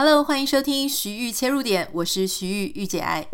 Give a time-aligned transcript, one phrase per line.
[0.00, 3.26] Hello，欢迎收听徐玉切入点，我是徐玉御姐爱。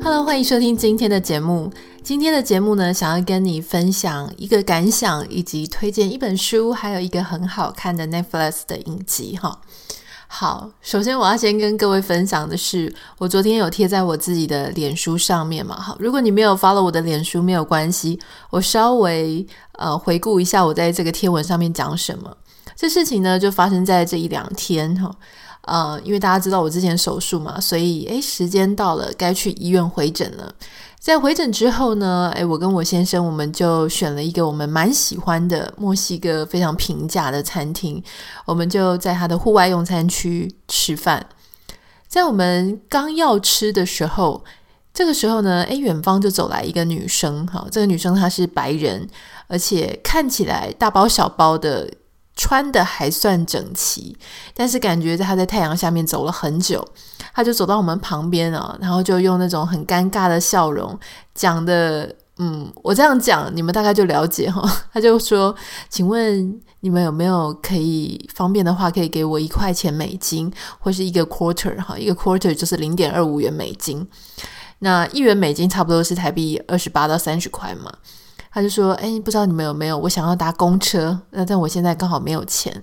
[0.00, 1.72] Hello，欢迎收听今天的节目。
[2.04, 9.60] 今天的节目呢，想要跟你分享一个感想，以及推荐一本书，还有一个很好看的 Netflix 的影集哈。
[10.34, 15.78] 好，首先我要先跟各位分享的是，我昨天有贴在我自己的脸书上面嘛。
[15.78, 18.18] 好，如果你没有 follow 我的脸书，没有关系，
[18.48, 22.34] 我稍微呃回顾一下我在这个贴文上面讲什么。
[22.74, 25.14] 这事情呢，就发生在这一两天哈。
[25.64, 30.52] 呃，因为大家知道我之前手术嘛，所以诶，时间到了，该去医院回诊了。
[31.02, 38.00] 在回诊之后呢，诶，我跟我先生我们就选了一个我们蛮喜欢的墨西哥非常平价的餐厅，
[38.44, 41.26] 我们就在他的户外用餐区吃饭。
[42.06, 44.44] 在我们刚要吃的时候，
[44.94, 49.08] 这个时候呢，诶，远方就走来一个女生，哈，这个女生她是白人，
[49.48, 51.90] 而且看起来大包小包的。
[52.34, 54.16] 穿的还算整齐，
[54.54, 56.86] 但是感觉他在太阳下面走了很久，
[57.34, 60.98] 他就走到我们旁边啊，然后就用那种很尴尬的笑容
[61.34, 64.66] 讲的，嗯，我这样讲你们大概就了解哈。
[64.92, 65.54] 他就说
[65.90, 74.08] ：“请问你们有没有可以方便的话，可以给我一块钱美金，或是一个 quarter 哈，一个 quarter 就是零点二五元美金，
[74.78, 77.92] 那一元美金差不多是台币二十八到三十块嘛。”
[78.52, 79.96] 他就说：“哎，不知道你们有没有？
[79.96, 82.82] 我想要搭公车，那但我现在刚好没有钱。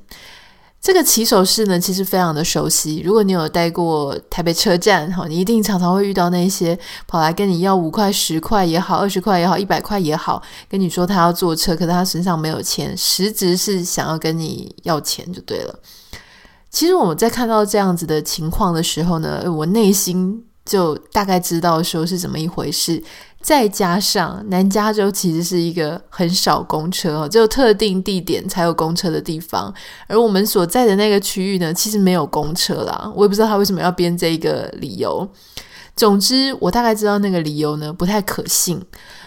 [0.82, 3.02] 这个起手式呢，其实非常的熟悉。
[3.04, 15.80] 如果你有待过台北车站，哈，你一定常常会遇到那些跑来跟你要五块、十块也好，二十块也好，一百块也好，跟你说他要坐车，可是他身上没有钱，实质是想要跟你要钱就对了。
[16.72, 23.04] 其实我们在看到这样子的情况的时候呢，我内心就大概知道说是怎么一回事。”
[23.42, 29.74] 再加上南加州其实是一个很少公车，只有特定地点才有公车的地方，
[30.08, 33.12] 而我们所在的那个区域呢，其实没有公车啦。
[33.16, 35.28] 我也不知道他为什么要编这一个理由。
[35.96, 38.82] 总之，我大概知道那个理由呢，不太可信。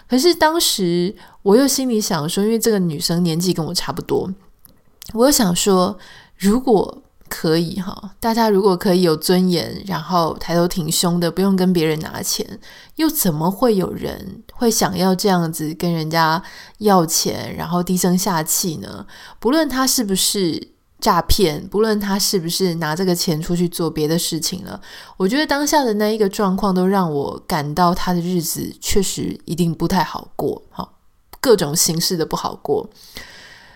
[0.08, 4.30] 可是当时我又心里想说，因为这个女生年纪跟我差不多，
[5.14, 5.98] 我又想说，
[6.36, 7.02] 如果
[7.34, 12.46] 可以哈，大家如果可以有尊严，然后抬头挺胸的，不用跟别人拿钱，
[12.96, 16.42] 又怎么会有人会想要这样子跟人家
[16.78, 19.06] 要钱，然后低声下气呢？
[19.40, 24.78] 不论他是不是诈骗，不论他是不是拿这个钱出去做别的事情了，
[25.16, 30.86] 我觉得当下的那一个状况都让我感到他的日子确实一定不太好过，哈，
[31.40, 32.88] 各种形式的不好过。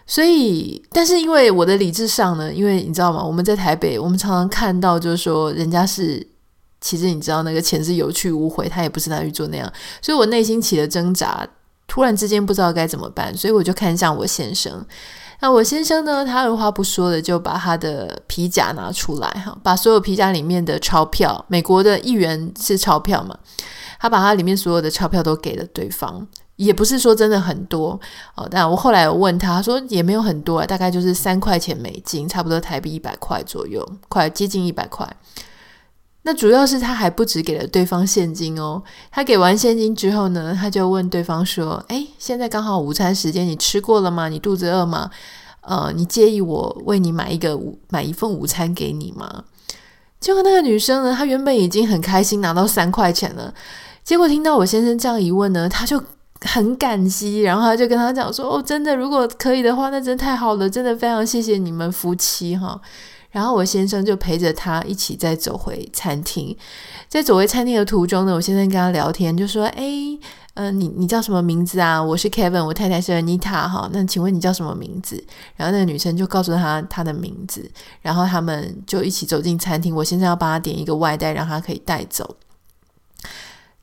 [0.06, 3.22] 所以，但是因为我的理智上呢，因为你知道吗？
[3.25, 6.25] 我们在台北，我们常常看到，就是说人家是，
[6.81, 9.71] 其实你知道那个钱是有去无回，他也不是拿去做那样。
[10.00, 11.45] 所以我内心起了挣扎，
[11.89, 14.87] 突然之间不知道该怎么办，所以我就看向我先生。
[15.41, 23.37] 那我先生呢，他二话不说的就把他的皮夹拿出来，哈，把所有皮夹里面的钞票，美国的一元是钞票嘛，
[23.99, 26.27] 他把他里面所有的钞票都给了对方。
[26.56, 27.99] 也不是说真的很多
[28.34, 35.06] 哦，但我后来有问他，他说也没有很多啊，大概就是三块钱美金，差不多台币一百块左右，快接近一百块。
[36.22, 44.28] 那主要是他还不止给了对方现金哦，他给完现金之后呢，他就问对方说：“诶，现在刚好午餐时间，你吃过了吗？
[44.28, 45.11] 你肚子饿吗？
[45.61, 49.45] 呃，你介意我为你买一个午买一份午餐给你吗？”
[50.19, 53.55] 结果那个女生呢，她原本已经很开心拿到三块钱了，
[54.03, 56.03] 结果听到我先生这样一问呢，她就。
[56.43, 62.81] 很感激，然后他就跟他讲说：“哦，真的，如果可以的话，那真的太好了，真的非常谢谢你们夫妻哈。”
[63.33, 66.57] 然后我先生就陪着他一起再走回餐厅。
[67.07, 69.85] 在走回餐厅的途中呢，我先生跟他聊天，就说：“哎，
[70.55, 72.03] 嗯、你你叫什么名字啊？
[72.03, 73.91] 我是 Kevin，我太太是 Anita 哈。
[73.93, 75.23] 那请问你叫什么名字？”
[75.57, 77.71] 然后那个女生就告诉他她的名字，
[78.01, 79.95] 然后他们就一起走进餐厅。
[79.95, 82.37] 我先生要帮他点一个外带，让他可以带走。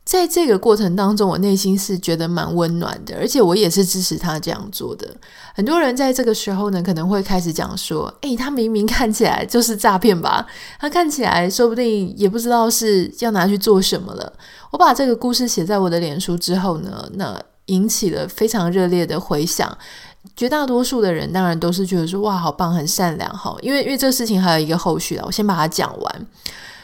[0.06, 5.08] 在这个过程当中，我内心是觉得蛮温暖的，而且我也是支持他这样做的。
[5.56, 10.46] 很多人在这个时候呢，可能会开始讲说：“诶，他明明看起来就是诈骗吧？
[10.78, 14.34] 他看起来说不定也不知道是要拿去做什么了。”
[14.72, 19.76] 我把这个故事写在我的脸书之后呢，那引起了非常热烈的回响。
[20.36, 26.26] 绝大多数的人当然都是觉得说：“哇，好棒，很善良。”哈，因为因为这个事情还有一个后续啊，我先把它讲完。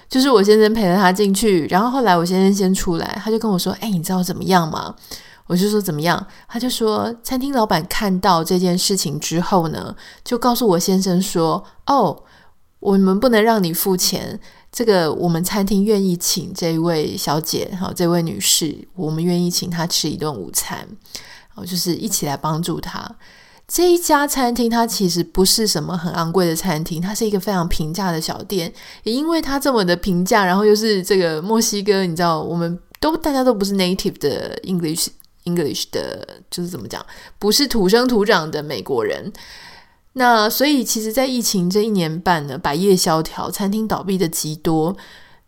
[0.10, 4.96] 就是我先生陪着他进去，然后后来我先生先出来，他就跟我说：“哎，你知道怎么样吗？”
[5.46, 12.24] 我就说：“怎么样？”他就说：“餐厅老板看到这件事情之后呢，就告诉我先生说：‘哦，
[12.80, 14.40] 我们不能让你付钱，
[14.72, 20.88] 这个我们餐厅愿意请这位小姐，哈，这位女士，我们愿意请她吃一顿午餐，
[21.56, 23.16] 哦，就是一起来帮助她。
[23.72, 28.74] 这一家餐厅它其实不是什么很昂贵的餐厅，它是一个非常平价的小店。
[29.04, 35.10] 也因为它这么的平价，然后又是这个墨西哥，你知道，我们都大家都不是 native 的 English
[35.46, 37.06] English 的，就是怎么讲，
[37.38, 39.32] 不是土生土长的美国人。
[40.14, 44.98] 那所以，其实，在疫情这一年半呢，百业萧条，餐厅倒闭的极多。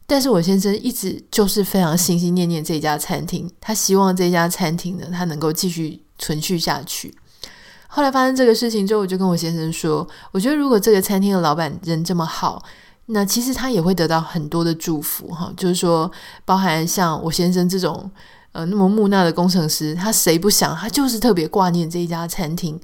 [0.06, 7.12] 但是我先生一直就是非常心心念念这家餐厅，他希望这家餐厅呢，他能够继续存续下去。
[7.94, 12.64] 后来发生这个事情之后，我就跟我先生说，我觉得如果这个餐厅的老板人这么好，
[13.08, 15.52] 那其实他也会得到很多的祝福哈。
[15.58, 16.10] 就是说，
[16.46, 18.10] 包含像我先生这种
[18.54, 20.74] 呃那么木讷的工程师，他谁不想？
[20.74, 22.80] 他就是特别挂念这一家餐厅。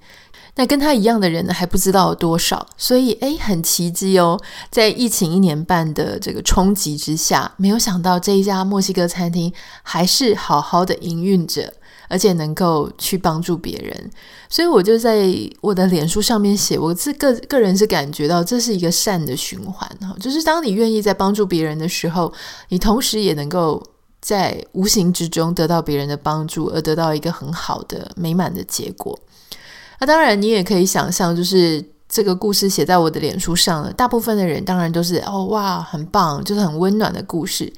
[0.57, 4.37] 那跟他一样的人呢，还不知道有多少，所以诶，很奇迹哦，
[4.69, 11.71] 在疫情一年半的这个冲击之下，没有想到这一家墨西哥餐厅还是好好的营运着，
[12.09, 14.11] 而且能够去帮助别人，
[14.49, 15.31] 所以我就在
[15.61, 22.33] 我的脸书上面写，我自个个人是感觉到这是一个善的循环哈，就是当你愿意在帮助别人的时候，
[22.69, 23.81] 你同时也能够
[24.19, 29.17] 在无形之中得到别人的帮助，而得到一个很好的美满的结果。
[29.99, 33.91] 那当然，你也可以想象，就是这个故事写在我的脸书上了。
[33.93, 37.73] 大部分的人当然都是哦哇，很棒，就是很温暖的故事。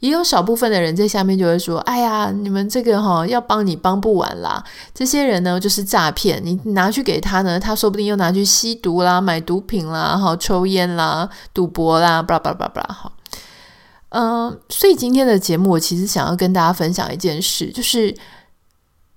[0.00, 4.64] 也有少部分的人在下面就会说：“哎呀，你们这个哈要帮你帮不完啦。
[4.94, 13.12] 这些人呢就是诈骗，你拿去给他呢，他说不定又拿去吸毒啦、买毒品啦、哈抽烟啦、赌博啦，巴拉巴拉巴拉哈。
[14.08, 18.14] 嗯，所以今天的节目我其实想要跟大家分享一件事，就是。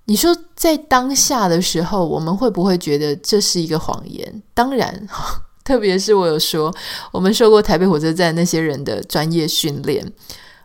[0.06, 4.42] 你说在当下的时候，我们会不会觉得这是一个谎言？
[4.52, 5.08] 当然，
[5.64, 6.74] 特别是我有说，
[7.10, 10.12] 我们受过台北火车站那些人的专业训练，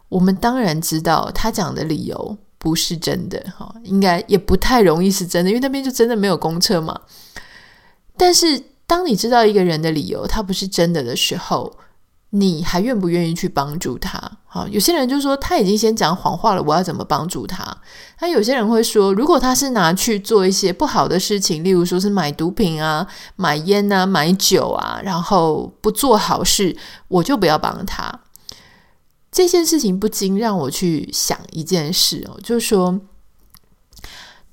[0.09, 6.99] 我们当然知道他讲的理由不是真的，哈，应该也不太容易是真的，因为那边就真的没有公车嘛。
[8.17, 11.73] 但是，当你知道一个人的理由他不是真的的时候，
[12.31, 14.19] 你还愿不愿意去帮助他？
[14.45, 17.65] 好，有些人就说他已经先讲谎话了，我要怎么帮助他？
[18.19, 26.75] 那有些人会说，如果他是拿去做一些不好的事情，例如说是买毒品啊、买烟啊、买酒啊，然后不做好事，
[27.07, 28.21] 我就不要帮他。
[29.31, 32.99] 这件事情不禁让我去想一件事哦，就是说，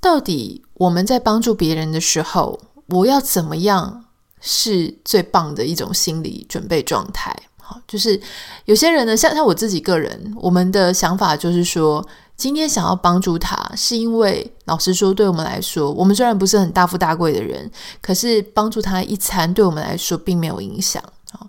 [0.00, 4.04] 到底我们在帮助别人的时候，我要怎么样
[4.40, 7.34] 是最棒的一种心理准备状态？
[7.68, 8.20] 好，就是
[8.66, 17.68] 有些人呢，像像我自己个人，我们的想法就是说，今天想要帮助他，是因为老实说，对我们来说，我们虽然不是很大富大贵的人，
[18.00, 21.02] 可是帮助他一餐，对我们来说并没有影响。
[21.32, 21.44] 好，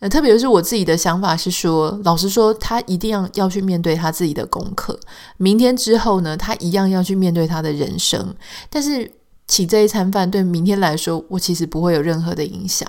[0.00, 5.00] 那特别是我自己的想法是说，老实说，他一定要要去面对他自己的功课。
[5.38, 8.34] 明天之后呢，他一样要去面对他的人生。
[8.68, 9.10] 但是
[9.48, 12.86] 请这一餐饭，对明天来说，我其实不会有任何的影响。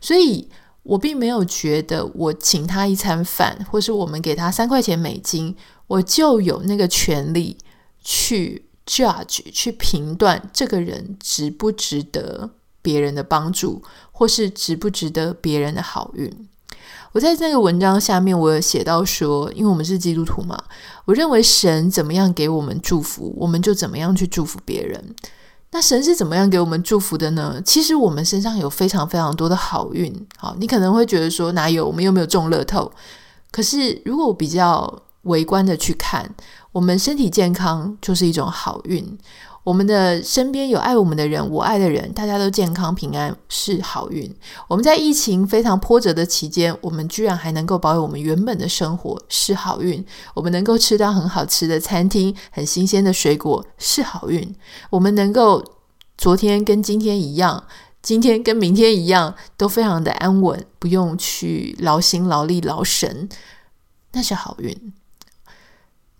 [0.00, 0.48] 所以。
[0.86, 5.54] 我并没有觉得我请他一餐饭，或是我们给他三块钱美金，
[5.88, 7.58] 我就有那个权利
[8.02, 12.50] 去 judge 去评断这个人值不值得
[12.80, 16.32] 别人的帮助，或是值不值得别人的好运。
[17.12, 20.62] 我在那个文章下面，我有写到说，因为我们是基督徒嘛，
[21.06, 25.14] 我认为神怎么样给我们祝福，我们就怎么样去祝福别人。
[25.72, 27.60] 那神是怎么样给我们祝福的呢？
[27.64, 30.26] 其实我们身上有非常非常多的好运。
[30.38, 31.86] 好，你可能会觉得说哪有？
[31.86, 32.90] 我们又没有中乐透。
[33.50, 36.34] 可是如果我比较微观的去看，
[36.72, 39.18] 我们身体健康就是一种好运。
[39.66, 44.32] 我们的身边有爱我们的人，我爱的人，大家都健康平安是好运。
[44.68, 50.06] 我们在疫情非常波折的期间，我们居然还能够保有我们原本的生活是好运。
[50.34, 54.54] 我们能够吃到很好吃的餐厅，很新鲜的水果是好运。
[54.88, 55.64] 我们能够
[56.16, 57.64] 昨天跟今天一样，
[58.00, 63.28] 今天跟明天一样，都非常的安稳，不用去劳心劳力劳神，
[64.12, 64.92] 那是好运。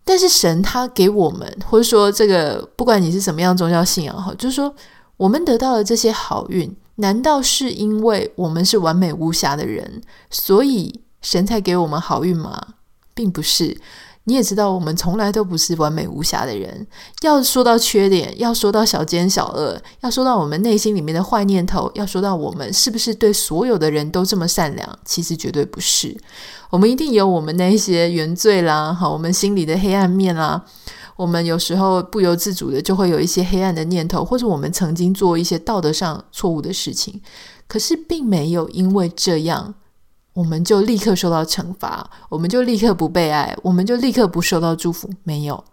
[0.07, 4.73] 但是神他给我们，或者说这个不管你是什么样宗教信仰哈，就是说
[5.17, 12.69] 我们得到了这些好运，难道是因为我们是完美无瑕的人，所以神才给我们好运吗？
[13.15, 13.77] 并不是。
[14.29, 16.85] 你也知道，我们从来都不是完美无瑕的人。
[17.23, 26.17] 要说到缺点，要说到小奸小恶，要说到我们内心里面的坏念头，要说到我们是不是对所有的人都这么善良，其实绝对不是。
[26.71, 30.65] 我们一定有我们那些原罪啦，好，我们心里的黑暗面啦。
[31.15, 37.23] 我们有时候不由自主的就会有一些黑暗的念头，或者我们曾经做一些道德上错误的事情，
[37.69, 39.73] 可是并没有因为这样，
[40.37, 45.09] 我们就立刻受到惩罚，我们就立刻不被爱，我们就立刻不受到祝福。
[45.25, 45.65] 没有，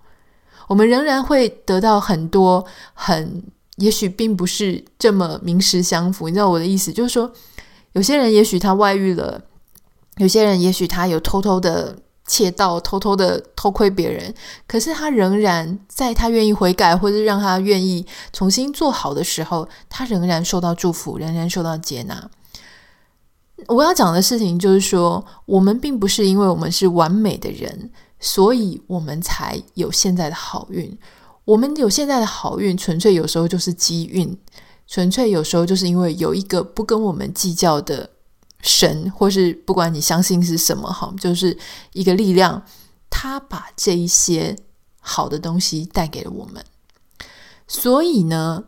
[0.69, 3.43] 我们仍然会得到很多很，
[3.75, 6.29] 也许并不是这么名实相符。
[6.29, 7.29] 你知道我的意思，就是说，
[7.91, 9.41] 有些人也许他外遇了，
[10.15, 11.97] 有些人也许他有偷偷的。
[12.25, 14.33] 窃盗、偷偷的偷窥别人，
[14.65, 22.29] 可是他仍然在他愿意悔改，或者让他愿意重新做好的时候，他仍然受到祝福，仍然受到接纳。
[23.67, 30.97] 我要讲的事情就是说，我们并不是因为我们是完美的人，所以我们才有现在的好运。
[31.45, 34.37] 我们有现在的好运，纯粹有时候就是机运，
[34.87, 38.09] 纯粹有时候就是因为有一个不跟我们计较的。
[38.65, 41.57] 神，或是不管你相信是什么，好，就是
[41.91, 42.63] 一个力量，
[43.09, 44.55] 他把这一些
[45.01, 46.63] 好的东西带给了我们。
[47.67, 48.63] 所以呢，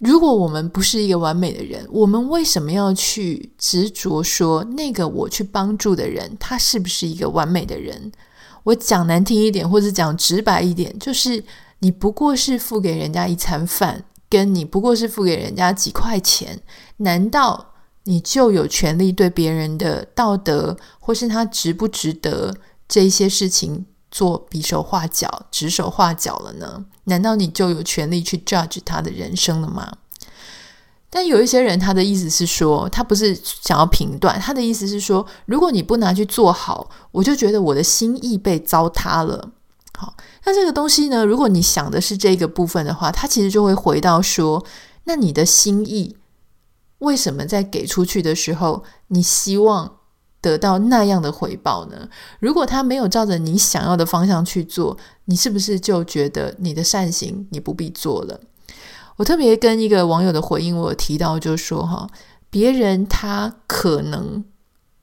[0.00, 8.10] 如果我们不是一个完美的人，我们为什么要去执着说那个我去帮助的人，他是不是一个完美的人？
[8.64, 11.44] 我讲难听一点，或者讲直白一点，就是
[11.80, 16.60] 你不过是付给人家一餐饭，跟你不过是付给人家几块钱，
[16.96, 17.68] 难道？
[18.04, 22.56] 你就有权利对别人的道德，或是他值不值得
[22.88, 26.84] 这一些事情做比手画脚、指手画脚了呢？
[27.04, 29.98] 难道你就有权利去 judge 他的人生了吗？
[31.12, 39.50] 但有一些人，他的意思是说，他不是想要评断，他的意思是说，如果你不拿去做好，我就觉得我的心意被糟蹋了。
[39.98, 40.14] 好，
[40.44, 44.64] 那这个东西呢，如果你想的是这个部分的话，他其实就会回到说，
[45.04, 46.16] 那你的心意。
[46.98, 49.96] 为什么在给出去的时候，你希望
[50.40, 52.08] 得到那样的回报呢？
[52.38, 58.40] 如果他没有照着你想要的方向去做，你是不是就觉得你的善行你不必做了？
[59.16, 62.08] 我特别跟一个网友的回应，我提到就是说哈，
[62.48, 64.44] 别人他可能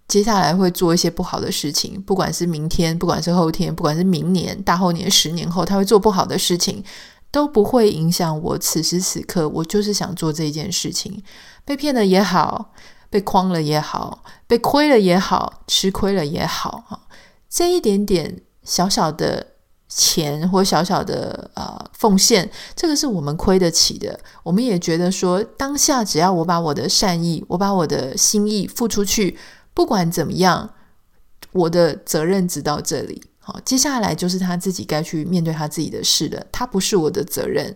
[0.08, 6.84] 接下来会做一些不好的事情，不管是明天，不管是后天，不管是明年、大后年、十年后，他会做不好的事情。
[7.30, 11.22] 都不会影响我此时此刻，我就是想做这件事情。
[11.66, 12.74] 被骗了也好，
[13.10, 17.08] 被诓了也好，被亏了也好，吃亏了也好，哈，
[17.50, 19.54] 这一点点小小的
[19.88, 24.20] 钱或小小的呃奉献，这个是我们亏得起的。
[24.44, 29.38] 我们也觉得说，当下只要我把我的善意，我把我的心意付出去，
[29.74, 30.70] 不管怎么样，
[31.54, 33.24] 我的责任只到这里。
[33.40, 36.46] 好，接下来就是他自己该去面对他自己的事了。
[36.52, 37.74] 他不是我的责任。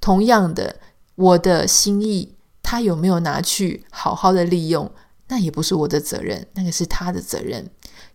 [0.00, 0.74] 同样的，
[1.14, 4.90] 我的心意，他有没有拿去好好的利用，
[5.28, 7.64] 那也不是我的责任，那个是他的责任。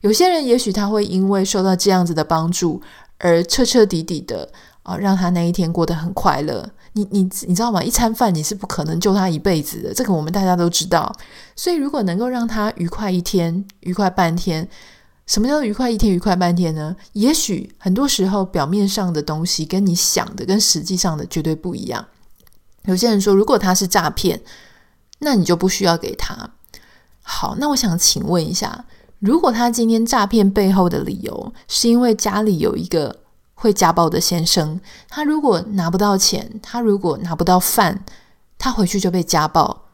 [0.02, 2.82] 有些人也许他会因为受到这样子的帮助，
[3.20, 4.50] 而彻彻底底的
[4.84, 6.70] 啊，让他那一天过得很快乐。
[6.94, 7.84] 你你你知道吗？
[7.84, 11.16] 一餐饭你是不可能救他一辈子的，这个我们大家都知道。
[11.56, 14.68] 所以如果能够让他愉快一天，愉快半天。
[15.28, 16.96] 什么叫愉快一天，愉快半天呢？
[17.14, 22.04] 也许很多时候表面上的东西跟你想的跟实际上的绝对不一样。
[22.84, 24.42] 有些人说，如果他是诈骗，
[25.20, 26.52] 那你就不需要给他。
[27.22, 28.86] 好，那我想请问一下，
[29.20, 33.18] 如果他今天诈骗背后的理由是因为家里有一个
[33.54, 38.04] 会家暴的先生，他如果拿不到钱，他如果拿不到饭，
[38.58, 39.86] 他回去就被家暴，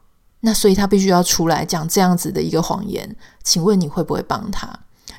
[0.41, 3.15] 那所以他必须要出来讲这样子的一个谎言。
[3.43, 4.69] 请问你会不会帮他？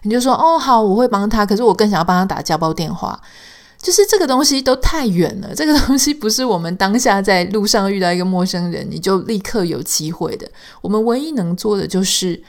[0.03, 3.21] 你就说哦好，我会帮他，可是我更想要帮他打家暴电话。
[3.79, 10.51] 就是这个东西都太远了，这个东西不是我们当下在路上遇到一个陌生人，你就立刻有机会的。
[10.81, 12.43] 我们唯一能做的就是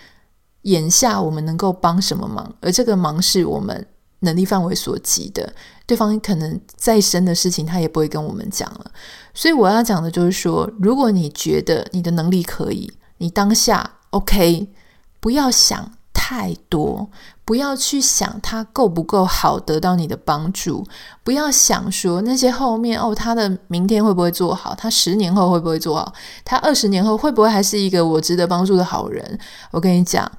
[0.63, 3.85] 眼下我们能够帮什么忙，而这个忙是我们
[4.21, 5.53] 能力范围所及的。
[5.85, 8.91] 对方可能再深的事情，他也不会跟我们讲了。
[9.33, 14.69] 所以我要讲的就是说，如果你觉得你的能力可以，你当下 OK，
[15.19, 15.91] 不要想
[16.27, 17.09] 太多。
[17.45, 20.85] 不要去想他够不够好，得到你的帮助。
[21.23, 24.75] 不要想说那些后面哦，他的明天会不会做好？
[24.75, 26.13] 他十年后会不会做好？
[26.43, 29.39] 他二十年后会不会还是一个我值得帮助的好人？
[29.71, 30.29] 我跟你讲，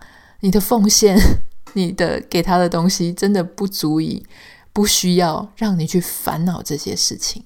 [0.40, 1.18] 你的奉献，
[1.73, 4.26] 你的给他的东西，真的不足以，
[4.75, 7.42] 不需要让你去烦恼这些事情。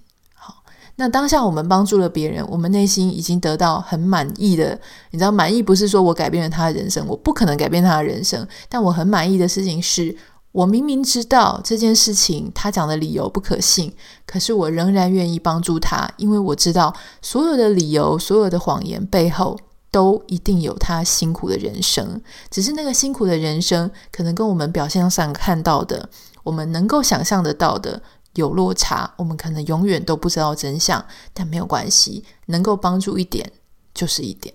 [0.97, 4.79] 那当下我们帮助了别人，我们内心已经得到很满意的。
[5.11, 8.47] 你知道，满意不是说我改变了他的人生，我不可能改变他的人生。
[8.69, 10.15] 但我很满意的事情是，
[10.53, 13.93] 我明明知道这件事情他讲的理由不可信，
[14.27, 19.59] 可是我仍然愿意帮助他，因为我知道所有的理由、所有的谎言背后
[19.91, 22.21] 都一定有他辛苦的人生。
[22.51, 26.09] 只是那个辛苦的人生，可能跟我们表现上看到的，
[26.45, 28.03] 我们能够想象得到的。
[28.35, 33.53] 有落差我们可能永远都不知道真相但没有关系能够帮助一点
[33.95, 34.55] 就是一点。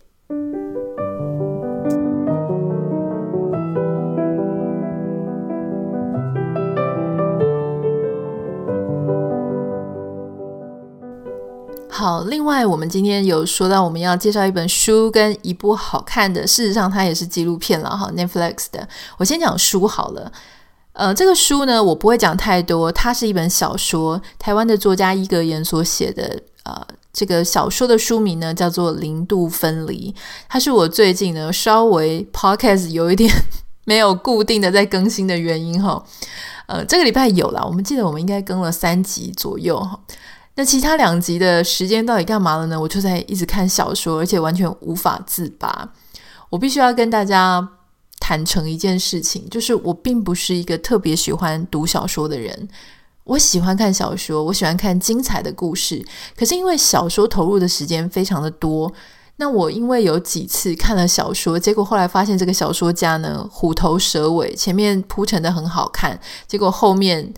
[11.89, 18.88] 好另外我们今天有说到我们要介绍一本书跟一部好看的事实上它也是纪录片了哈 netflix 的。
[19.17, 20.31] 我先讲书好了。
[20.97, 30.11] 呃，这个书呢我不会讲太多，它是一本小说，台湾的作家伊格言所写的，呃，这个小说的书名呢叫做《零度分离》，
[30.49, 33.31] 它是我最近呢稍微 Podcast 有一点
[33.85, 36.03] 没有固定的在更新的原因哈，
[36.65, 39.99] 呃，这个礼拜有啦，我们记得我们应该更了三集左右哈。
[40.55, 42.81] 那其他两集的时间到底干嘛了呢？
[42.81, 45.87] 我就在一直看小说，而且完全无法自拔。
[46.49, 47.69] 我必须要跟大家
[48.27, 52.67] 坦诚一件事情，就是我并不是一个特别喜欢读小说的人。
[53.24, 56.05] 我喜欢看小说，我喜欢看精彩的故事。
[56.36, 58.91] 可是因为小说投入的时间非常的多，
[59.38, 67.34] 那我因为有几次看了小说，结果后来发现这个小说家呢虎头蛇尾，前面铺陈的很好看，结果后面。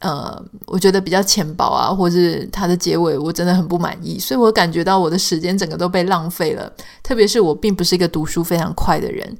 [0.00, 6.72] 呃，我觉得比较浅薄啊，或是它的结尾，我真的很不满意，所以我感觉到我的时间整个都被浪费了。
[7.02, 9.36] 特别是我并不是一个读书非常快的人，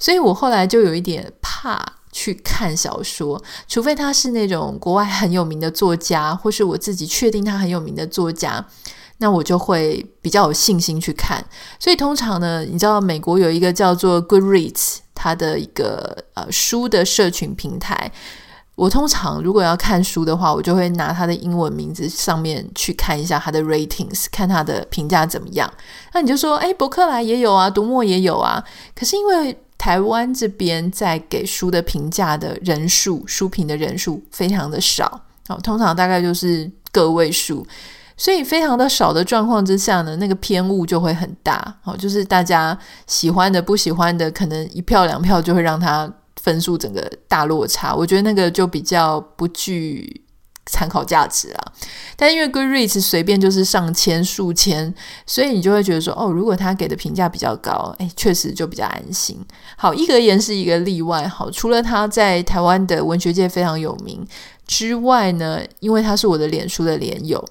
[0.00, 1.80] 所以我后来就有一点怕
[2.10, 8.66] 去看小说，除非他是那种国外很有名的作家，或是我自己确定他很有名的作家，
[9.18, 11.44] 那我就会比较有信心去看。
[11.78, 18.10] 所以通常呢，你知道美国有一个叫做 Goodreads，它的一个呃书的社群平台。
[18.76, 25.70] 我通常如果要看书的话，我就会拿它的英文名字上面去看一下它的 ratings，看它的评价怎么样。
[26.14, 28.64] 那你就说，诶，博客来也有啊，读墨也有啊。
[28.94, 37.66] 可是因为台湾这边在给书的评价的人数，书评的人数非常的少，好，通常大概就是个位数，
[38.14, 41.78] 所以非常的少的状况之下呢，那个偏误就会很大。
[41.80, 46.12] 好，就是大家喜欢的、不喜欢的，可能一票两票就会让它。
[46.42, 50.22] 分数整个大落差，我觉得那个就比较不具
[50.66, 51.72] 参考价值啊。
[52.16, 54.94] 但因为 Goodreads 随便就是上千、数千，
[55.26, 59.38] 所以你就会觉得说，哦，如果他给的评价比较高，诶，确实就比较安心。
[59.76, 61.26] 好，伊格言是一个例外。
[61.26, 64.26] 好，除了他在台湾的文学界非常有名
[64.66, 67.44] 之外呢，因为他是我的脸书的连友，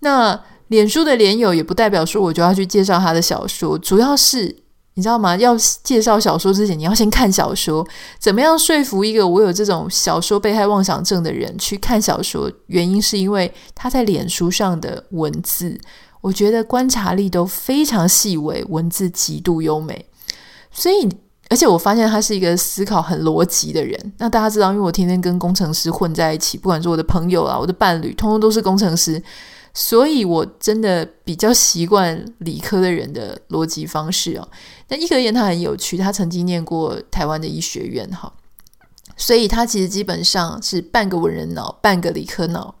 [0.00, 4.56] 那脸书的连友也不代表说我就要去介绍他的小说，主要是。
[4.94, 5.34] 你知道吗？
[5.36, 7.86] 要介绍小说之前，你要先看小说。
[8.18, 12.50] 怎么样说服一个我有这种小说被害妄想症的人去看小说？
[12.66, 15.80] 原因是因为他在脸书上的文字，
[16.20, 20.04] 我觉得观察力都非常细微，文字极度优美。
[20.70, 21.08] 所以，
[21.48, 24.12] 而且我发现他是一个思考很逻辑的人。
[24.18, 29.22] 那大家知道，因为我天天跟工程师混在一起，不管是我的朋友啊，我的伴侣，通通都是工程师。
[29.74, 34.46] 所以，我真的比较习惯理科的人的逻辑方式哦。
[34.88, 38.30] 那伊格言他很有趣，他曾经念过台湾的医学院哈，
[39.16, 42.74] 所以他其实基本上是半个文人脑，半个理科脑。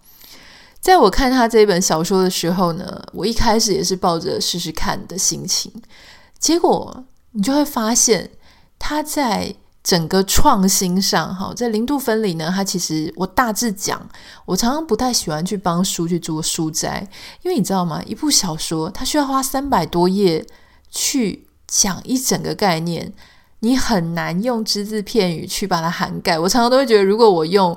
[0.80, 5.72] 在我看他这本小说的时候呢，我一开始也是抱着试试看的心情，
[6.38, 8.30] 结果你就会发现
[8.78, 9.56] 他在。
[9.82, 14.00] 整个创新上，哈，在零度分离呢，它其实我大致讲，
[14.44, 17.04] 我常常不太喜欢去帮书去做书摘，
[17.42, 18.00] 因为你知道吗？
[18.06, 20.46] 一部小说它需要花三百多页
[20.88, 23.12] 去讲一整个概念，
[23.58, 26.38] 你很难用只字片语去把它涵盖。
[26.38, 27.76] 我常常都会觉得，如果我用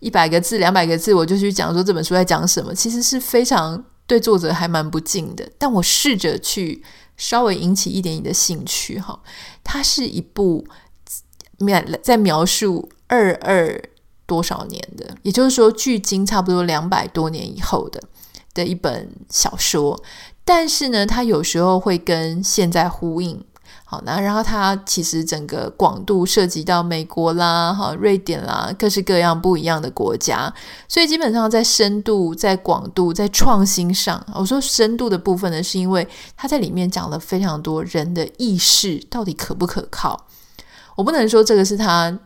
[0.00, 5.50] 一百个字、两百个字，我就去讲说这本书在讲什么，其实是非常对作者还蛮不敬的。
[5.56, 6.82] 但我试着去
[7.16, 9.18] 稍微引起一点你的兴趣，哈，
[9.64, 10.66] 它是一部。
[12.02, 13.82] 在描述二二
[14.26, 18.02] 多少年的，也就是说，距今差不多两百多年以后的
[18.54, 20.02] 的一本小说，
[20.44, 23.44] 但是呢，它有时候会跟现在呼应。
[23.88, 30.52] 好，那然后它其实整个广度涉及到美国啦、哈瑞典啦，各式各样不一样的国家，
[30.88, 40.25] 所以基本上在深度、在广度、在创新上，我说深度的部分呢，是因为它在里面讲了非常多人的意识到底可不可靠。
[40.96, 42.18] 我不能说这个是他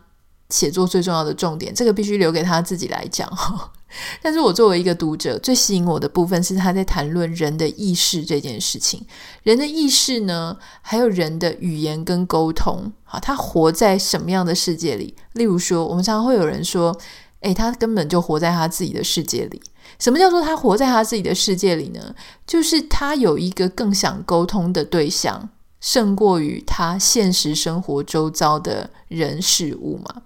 [0.49, 3.71] 写作最重要的重点，这个必须留给他自己来讲哈。
[4.21, 9.05] 但是我作为一个读者，最吸引我的部分是他在谈论人的意识这件事情。
[9.43, 15.13] 人的意识呢，还有人的语言跟沟通，好，他活在什么样的世界里？
[15.33, 16.97] 例如说，我们常常会有人说，
[17.41, 19.61] 诶，他根本就活在他自己的世界里。
[19.99, 22.15] 什么叫做他活在他自己的世界里呢？
[22.47, 25.49] 就是他有一个更想沟通的对象。
[25.81, 30.21] 胜过于他现实生活周遭的人事物嘛？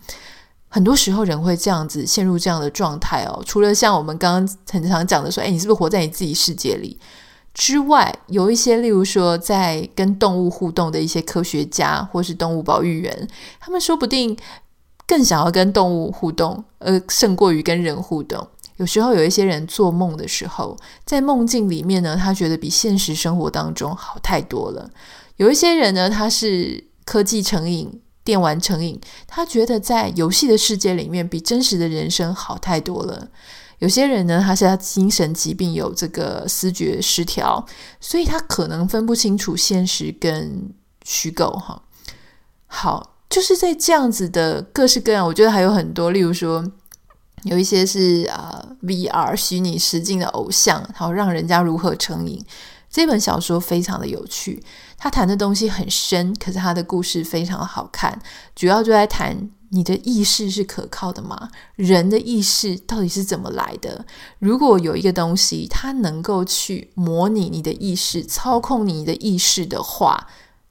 [0.68, 3.42] 很多时候人会这样子陷入这样的状态哦。
[3.46, 7.00] 除了像我们刚刚很常讲的说，诶，你是不是活在你自己世界里
[7.54, 13.28] 之外，有一些例如说在跟动物互动的一些科学家或是动物保育员，
[13.62, 14.38] 他们说不定
[15.08, 18.46] 更想要跟动物互动，而胜过于跟人互动。
[18.76, 24.90] 有时候有一些人做梦的时候，在梦境里面呢，他觉得比现实生活当中好太多了。
[25.38, 33.28] 有一些人呢，他是科技成瘾、电玩成瘾，他觉得在游戏的世界里面比真实的人生好太多了。
[33.80, 37.66] 有些人呢，他是他精神疾病，有这个思觉失调，
[38.00, 41.52] 所以他可能分不清楚现实跟虚构。
[41.52, 41.84] 哈，
[42.68, 46.72] 好，就是在这样子的各式各样，我觉得还有很多，例如说。
[47.44, 52.44] 有一些是呃 VR 虚拟实境的偶像，然后让人家如何成瘾。
[52.90, 54.64] 这本小说非常的有趣，
[54.98, 58.20] 他谈的东西很深，可是他的故事非常好看。
[58.56, 61.50] 主要就在谈你的意识是可靠的吗？
[61.76, 64.06] 人的意识到底是怎么来的？
[64.40, 70.28] 如果有一个东西，它能够去模拟你的意识，操控你的意识的话，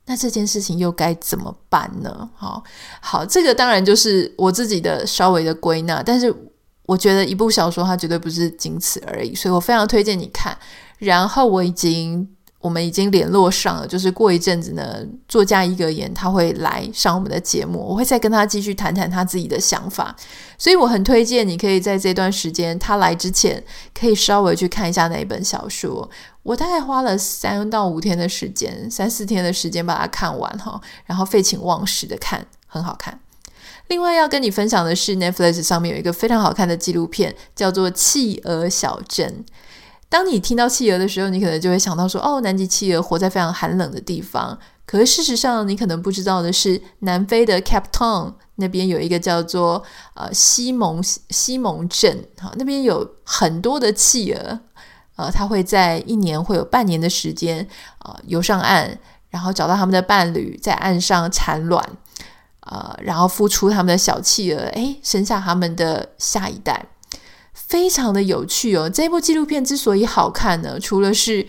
[0.06, 2.30] 那这件事情又该怎么办呢？
[2.34, 2.64] 好，
[3.00, 6.34] 好，这个当然就是我自己的稍微的归纳，但是。
[6.86, 10.54] 我觉得一部小说它绝对不是仅此而已，所以我非常推荐你看。
[10.98, 12.33] 然后我已经，
[12.64, 20.16] 我们已经联络上了，就是过一阵子呢，作家伊格言他会来上我们的节目，我会再跟他继续谈谈他自己的想法。
[20.56, 26.08] 所以我很推荐你可以在这段时间他来之前，可以稍微去看一下那一本小说。
[26.42, 33.20] 我大概花了三到五天的时间，三四天的时间把它看完哈，然后废寝忘食的看，很好看。
[33.88, 39.44] 另外要跟你分享的是，Netflix 上面有一个非常好看的纪录片，叫做《企鹅小镇》。
[40.14, 49.82] 当你听到企鹅的时候，你可能就会想到说：“哦，南极企鹅活在非常寒冷的地方。”可是事实上，你可能不知道的是，南非的 Cape Town 那边有一个叫做
[50.14, 54.60] 呃西蒙西蒙镇，哈，那边有很多的企鹅，
[55.16, 57.66] 呃，它会在一年会有半年的时间，
[57.98, 58.96] 呃，游上岸，
[59.30, 61.84] 然后找到他们的伴侣，在岸上产卵。
[62.60, 66.86] 呃，然后孵出他们的小企鹅，诶，生下他们的下一代，
[67.68, 68.88] 非常的有趣哦。
[68.88, 71.46] 这部纪录片之所以好看呢，除了是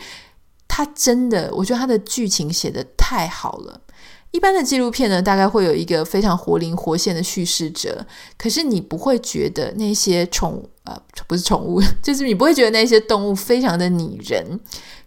[0.67, 3.81] 它真的，我觉得它的剧情写的太好了。
[4.31, 8.05] 一般的纪录片呢，大概会有一个非常活灵活现的叙事者，
[8.37, 14.59] 可是你不会觉得那些宠物，呃，不是宠物， 就是你不会觉得那些动物非常的拟人。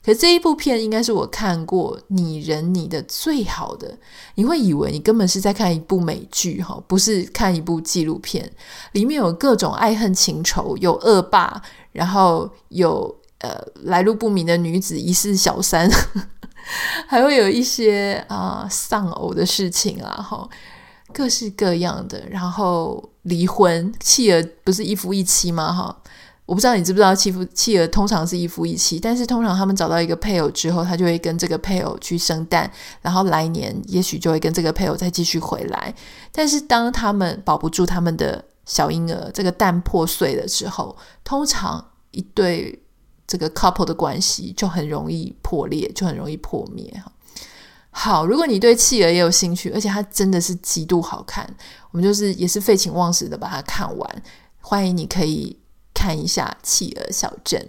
[0.09, 3.99] 可这一部片应该是我看过拟人拟的最好的，
[4.37, 8.51] 你会以为你根本是在看一部美剧哈，不是看一部纪录片。
[8.92, 11.61] 里面有各种爱恨情仇，有恶霸，
[11.92, 15.87] 然后有呃来路不明的女子疑似小三，
[17.07, 20.49] 还会有一些啊、丧偶的事情啊哈，
[21.12, 22.27] 各式各样的。
[22.31, 25.94] 然后离婚，企鹅不是一夫一妻吗哈？
[26.48, 35.94] 我不知道你知不知道，弃夫弃儿通常是一夫一妻，但是通常他们找到一个配偶之后，他就会跟这个配偶去生蛋，然后来年也许就会跟这个配偶再继续回来。
[36.32, 42.82] 但是当他们保不住他们的小婴儿，这个蛋破碎了之后，通常一对
[43.26, 46.90] 这个 couple 的关系就很容易破裂，就很容易破灭。
[47.90, 51.46] 好，如果你对企鹅也有兴趣，而且它真的是极度好看，
[51.90, 54.22] 我们就是也是废寝忘食的把它看完。
[54.62, 55.58] 欢迎你可以。
[56.09, 57.61] 看一下《企鹅小镇》，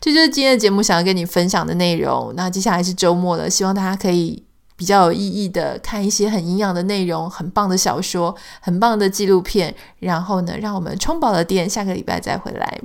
[0.00, 2.32] 这就是今天的节目想要跟你分享的内容。
[2.36, 4.40] 那接下来是周末了，希望大家可以
[4.76, 9.74] 比较有意义的看一些很营养的内容，很棒的小说，很棒的纪录片。
[9.98, 12.80] 然后呢，让我们充饱了电，下个礼拜再回来。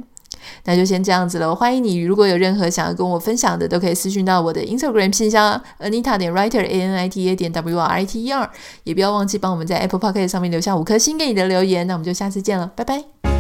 [0.64, 1.54] 那就先这样子了。
[1.54, 8.24] 欢迎你，如果有任何想要跟我分享的，都可以私讯到我的 Instagram 信箱 Anita 点 Writer A N I T A 点 W R I T
[8.24, 8.50] E R。
[8.84, 11.86] 也不要忘记帮我们在 Apple Podcast 上面留下五颗星给你的留言。
[11.86, 13.33] 那我们就下次见了，拜拜。